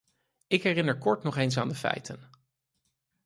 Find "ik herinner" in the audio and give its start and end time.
0.47-0.97